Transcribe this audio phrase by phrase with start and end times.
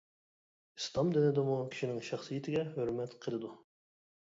[0.79, 3.55] ئىسلام دىنىدىمۇ كىشىنىڭ شەخسىيىتىگە ھۆرمەت قىلىدۇ.